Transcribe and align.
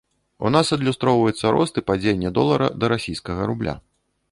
У 0.47 0.51
нас 0.53 0.71
адлюстроўваецца 0.77 1.51
рост 1.57 1.77
і 1.83 1.85
падзенне 1.91 2.33
долара 2.39 2.73
да 2.83 2.91
расійскага 2.97 3.41
рубля. 3.53 3.79